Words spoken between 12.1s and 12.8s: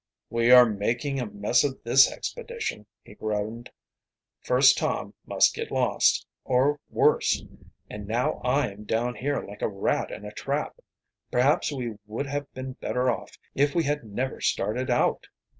have been